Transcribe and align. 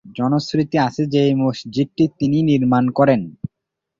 জনশ্রুতি 0.15 0.77
আছে 0.77 1.03
যে, 1.05 1.19
এই 1.23 1.35
মসজিদটি 1.35 2.03
তিনিই 2.19 2.43
নির্মাণ 2.43 2.85
করেন। 2.89 3.21